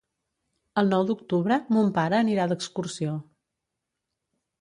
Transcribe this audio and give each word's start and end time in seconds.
El 0.81 0.87
nou 0.93 1.03
d'octubre 1.09 1.57
mon 1.77 1.91
pare 1.97 2.17
anirà 2.21 2.47
d'excursió. 2.53 3.13